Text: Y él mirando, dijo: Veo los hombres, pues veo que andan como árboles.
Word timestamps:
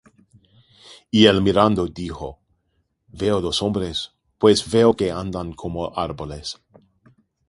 Y 1.11 1.27
él 1.27 1.43
mirando, 1.43 1.85
dijo: 1.85 2.39
Veo 3.09 3.39
los 3.39 3.61
hombres, 3.61 4.15
pues 4.39 4.71
veo 4.71 4.95
que 4.95 5.11
andan 5.11 5.53
como 5.53 5.95
árboles. 5.95 6.59